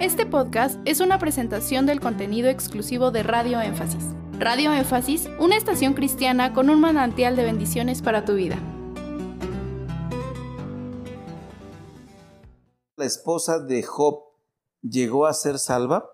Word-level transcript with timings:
Este 0.00 0.26
podcast 0.26 0.80
es 0.84 0.98
una 0.98 1.20
presentación 1.20 1.86
del 1.86 2.00
contenido 2.00 2.48
exclusivo 2.48 3.12
de 3.12 3.22
Radio 3.22 3.60
Énfasis. 3.60 4.04
Radio 4.40 4.72
Énfasis, 4.72 5.30
una 5.38 5.56
estación 5.56 5.94
cristiana 5.94 6.52
con 6.52 6.68
un 6.68 6.80
manantial 6.80 7.36
de 7.36 7.44
bendiciones 7.44 8.02
para 8.02 8.24
tu 8.24 8.34
vida. 8.34 8.58
¿La 12.96 13.04
esposa 13.04 13.60
de 13.60 13.84
Job 13.84 14.24
llegó 14.82 15.26
a 15.26 15.32
ser 15.32 15.60
salva? 15.60 16.10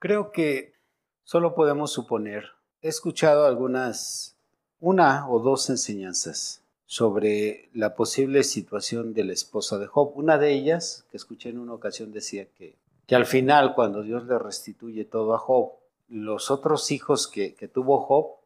Creo 0.00 0.32
que 0.32 0.74
solo 1.22 1.54
podemos 1.54 1.92
suponer. 1.92 2.46
He 2.82 2.88
escuchado 2.88 3.46
algunas, 3.46 4.36
una 4.80 5.30
o 5.30 5.38
dos 5.38 5.70
enseñanzas 5.70 6.60
sobre 6.86 7.70
la 7.72 7.94
posible 7.94 8.42
situación 8.42 9.14
de 9.14 9.24
la 9.24 9.32
esposa 9.32 9.78
de 9.78 9.86
Job. 9.86 10.12
Una 10.16 10.38
de 10.38 10.52
ellas, 10.52 11.06
que 11.10 11.16
escuché 11.16 11.50
en 11.50 11.60
una 11.60 11.72
ocasión, 11.72 12.12
decía 12.12 12.46
que, 12.58 12.81
que 13.06 13.14
al 13.14 13.26
final, 13.26 13.74
cuando 13.74 14.02
Dios 14.02 14.24
le 14.26 14.38
restituye 14.38 15.04
todo 15.04 15.34
a 15.34 15.38
Job, 15.38 15.72
los 16.08 16.50
otros 16.50 16.90
hijos 16.90 17.26
que, 17.26 17.50
tuvo 17.72 18.00
Job 18.00 18.36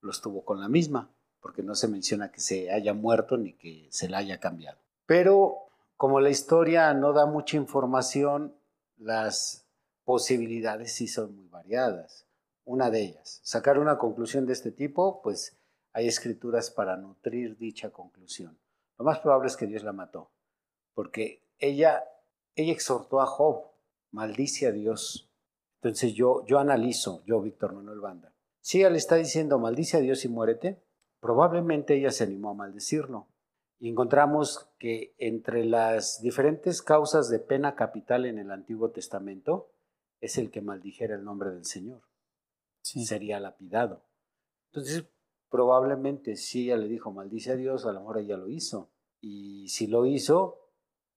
los 0.00 0.20
tuvo 0.20 0.44
con 0.44 0.60
la 0.60 0.68
misma, 0.68 1.10
porque 1.40 1.62
no 1.62 1.74
se 1.74 1.88
menciona 1.88 2.30
que 2.30 2.40
se 2.40 2.72
haya 2.72 2.94
muerto 2.94 3.36
ni 3.36 3.52
que 3.52 3.86
se 3.90 4.08
la 4.08 4.18
haya 4.18 4.38
cambiado. 4.38 4.78
Pero 5.04 5.58
como 5.96 6.20
la 6.20 6.30
historia 6.30 6.92
no 6.94 7.12
da 7.12 7.26
mucha 7.26 7.56
información, 7.56 8.54
las 8.98 9.66
posibilidades 10.04 10.94
sí 10.94 11.08
son 11.08 11.36
muy 11.36 11.48
variadas. 11.48 12.24
Una 12.64 12.90
de 12.90 13.02
ellas, 13.02 13.40
sacar 13.42 13.78
una 13.78 13.98
conclusión 13.98 14.46
de 14.46 14.52
este 14.52 14.72
tipo, 14.72 15.20
pues 15.22 15.56
hay 15.92 16.08
escrituras 16.08 16.70
para 16.70 16.96
nutrir 16.96 17.56
dicha 17.56 17.90
conclusión. 17.90 18.58
Lo 18.98 19.04
más 19.04 19.20
probable 19.20 19.48
es 19.48 19.56
que 19.56 19.66
Dios 19.66 19.82
la 19.82 19.92
mató, 19.92 20.30
porque 20.94 21.42
ella, 21.58 22.04
ella 22.54 22.72
exhortó 22.72 23.20
a 23.20 23.26
Job, 23.26 23.75
maldice 24.10 24.66
a 24.66 24.72
Dios. 24.72 25.30
Entonces 25.80 26.14
yo, 26.14 26.44
yo 26.46 26.58
analizo, 26.58 27.22
yo, 27.24 27.40
Víctor 27.40 27.74
Manuel 27.74 28.00
Banda, 28.00 28.32
si 28.60 28.78
ella 28.78 28.90
le 28.90 28.98
está 28.98 29.16
diciendo 29.16 29.58
maldice 29.58 29.96
a 29.96 30.00
Dios 30.00 30.24
y 30.24 30.28
muérete, 30.28 30.82
probablemente 31.20 31.96
ella 31.96 32.10
se 32.10 32.24
animó 32.24 32.50
a 32.50 32.54
maldecirlo. 32.54 33.28
Y 33.78 33.90
encontramos 33.90 34.70
que 34.78 35.14
entre 35.18 35.64
las 35.64 36.20
diferentes 36.22 36.82
causas 36.82 37.28
de 37.28 37.38
pena 37.38 37.76
capital 37.76 38.24
en 38.24 38.38
el 38.38 38.50
Antiguo 38.50 38.90
Testamento 38.90 39.70
es 40.20 40.38
el 40.38 40.50
que 40.50 40.62
maldijera 40.62 41.14
el 41.14 41.24
nombre 41.24 41.50
del 41.50 41.64
Señor. 41.64 42.02
Sería 42.80 43.38
lapidado. 43.38 44.02
Entonces, 44.72 45.04
probablemente 45.50 46.36
si 46.36 46.64
ella 46.64 46.76
le 46.76 46.88
dijo 46.88 47.12
maldice 47.12 47.52
a 47.52 47.56
Dios, 47.56 47.84
a 47.84 47.92
lo 47.92 48.00
mejor 48.00 48.18
ella 48.18 48.36
lo 48.36 48.48
hizo. 48.48 48.90
Y 49.20 49.68
si 49.68 49.86
lo 49.86 50.06
hizo, 50.06 50.70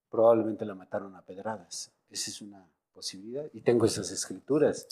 probablemente 0.09 0.65
la 0.65 0.75
mataron 0.75 1.15
a 1.15 1.25
pedradas. 1.25 1.93
Esa 2.09 2.29
es 2.31 2.41
una 2.41 2.67
posibilidad. 2.99 3.45
Y 3.53 3.61
tengo 3.61 3.85
esas 3.85 4.11
escrituras 4.11 4.87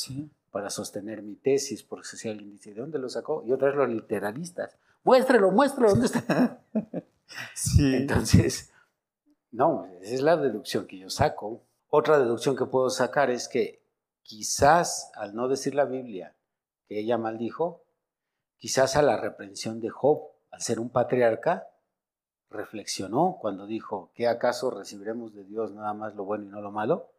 para 0.52 0.70
sostener 0.70 1.22
mi 1.22 1.36
tesis, 1.36 1.84
porque 1.84 2.08
si 2.08 2.30
alguien 2.30 2.52
dice, 2.52 2.74
¿de 2.74 2.82
dónde 2.82 3.00
lo 3.00 3.10
sacó? 3.10 3.44
Y 3.46 3.52
otra 3.52 3.68
vez 3.68 3.78
los 3.78 3.90
literalistas. 3.90 4.78
Muéstrelo, 5.04 5.52
muéstrelo, 5.52 5.90
¿dónde 5.90 6.06
está? 6.06 6.62
sí. 7.56 7.96
Entonces, 7.96 8.72
no, 9.52 9.88
esa 10.02 10.16
es 10.16 10.22
la 10.22 10.38
deducción 10.38 10.88
que 10.88 10.98
yo 10.98 11.10
saco. 11.10 11.62
Otra 11.90 12.20
deducción 12.20 12.56
que 12.56 12.66
puedo 12.66 12.90
sacar 12.90 13.30
es 13.30 13.48
que 13.48 13.82
quizás 14.24 15.12
al 15.16 15.36
no 15.36 15.48
decir 15.48 15.76
la 15.76 15.86
Biblia 15.86 16.34
que 16.88 17.00
ella 17.00 17.18
maldijo, 17.18 17.84
Quizás 18.58 18.96
a 18.96 19.04
la 19.04 19.18
reprensión 19.18 19.80
de 19.80 19.90
Job, 19.90 20.32
al 20.50 20.62
ser 20.62 20.80
un 20.80 20.90
patriarca, 20.90 21.68
reflexionó 22.50 23.38
cuando 23.40 23.68
dijo, 23.68 24.10
¿qué 24.16 24.28
acaso 24.28 24.72
recibiremos 24.72 25.36
de 25.36 25.44
Dios 25.44 25.72
nada 25.74 25.94
más 25.94 26.16
lo 26.16 26.26
bueno 26.26 26.46
y 26.46 26.48
no 26.48 26.62
lo 26.62 26.72
malo? 26.72 27.12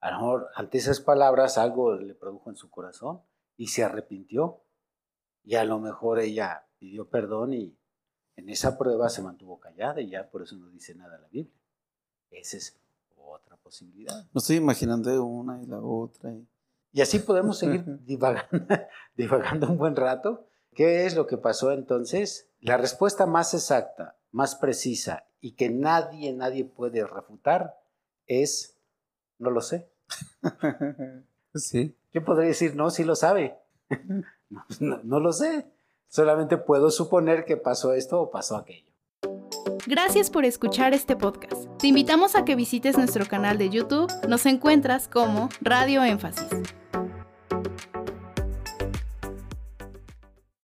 A 0.00 0.10
lo 0.10 0.18
mejor 0.18 0.48
ante 0.54 0.78
esas 0.78 1.00
palabras 1.00 1.58
algo 1.58 1.94
le 1.94 2.14
produjo 2.14 2.50
en 2.50 2.56
su 2.56 2.70
corazón 2.70 3.20
y 3.56 3.68
se 3.68 3.84
arrepintió. 3.84 4.60
Y 5.44 5.56
a 5.56 5.64
lo 5.64 5.78
mejor 5.78 6.20
ella 6.20 6.66
pidió 6.78 7.08
perdón 7.08 7.54
y 7.54 7.76
en 8.36 8.48
esa 8.48 8.78
prueba 8.78 9.08
se 9.08 9.22
mantuvo 9.22 9.58
callada 9.58 10.00
y 10.00 10.10
ya 10.10 10.28
por 10.28 10.42
eso 10.42 10.56
no 10.56 10.68
dice 10.70 10.94
nada 10.94 11.18
la 11.18 11.28
Biblia. 11.28 11.58
Esa 12.30 12.56
es 12.58 12.78
otra 13.16 13.56
posibilidad. 13.56 14.24
Me 14.32 14.38
estoy 14.38 14.56
imaginando 14.56 15.24
una 15.24 15.60
y 15.62 15.66
la 15.66 15.80
otra. 15.80 16.32
Y, 16.92 17.00
así 17.00 17.18
podemos 17.18 17.58
seguir 17.58 17.84
divagando, 18.04 18.66
divagando 19.16 19.68
un 19.68 19.78
buen 19.78 19.96
rato 19.96 20.48
¿Qué 20.78 21.06
es 21.06 21.16
lo 21.16 21.26
que 21.26 21.36
pasó 21.36 21.72
entonces? 21.72 22.48
La 22.60 22.76
respuesta 22.76 23.26
más 23.26 23.52
exacta, 23.52 24.16
más 24.30 24.54
precisa 24.54 25.26
y 25.40 25.56
que 25.56 25.70
nadie, 25.70 26.32
nadie 26.32 26.64
puede 26.64 27.04
refutar 27.04 27.80
es, 28.28 28.76
no 29.38 29.50
lo 29.50 29.60
sé. 29.60 29.90
Sí. 31.54 31.96
Yo 32.12 32.24
podría 32.24 32.48
decir, 32.48 32.76
no, 32.76 32.90
sí 32.90 33.04
lo 33.04 33.16
sabe. 33.16 33.56
no, 34.80 35.00
no 35.02 35.20
lo 35.20 35.32
sé. 35.32 35.66
Solamente 36.08 36.56
puedo 36.56 36.90
suponer 36.90 37.44
que 37.44 37.56
pasó 37.56 37.94
esto 37.94 38.20
o 38.20 38.30
pasó 38.30 38.56
aquello. 38.56 38.88
Gracias 39.86 40.30
por 40.30 40.44
escuchar 40.44 40.94
este 40.94 41.16
podcast. 41.16 41.66
Te 41.78 41.86
invitamos 41.88 42.34
a 42.34 42.44
que 42.44 42.56
visites 42.56 42.96
nuestro 42.96 43.26
canal 43.26 43.58
de 43.58 43.70
YouTube. 43.70 44.10
Nos 44.28 44.46
encuentras 44.46 45.08
como 45.08 45.48
Radio 45.60 46.04
Énfasis. 46.04 46.48